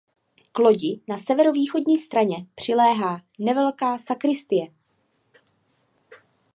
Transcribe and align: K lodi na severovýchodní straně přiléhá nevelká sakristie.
K 0.51 0.59
lodi 0.59 1.01
na 1.09 1.17
severovýchodní 1.17 1.97
straně 1.97 2.35
přiléhá 2.55 3.21
nevelká 3.39 3.97
sakristie. 3.97 4.67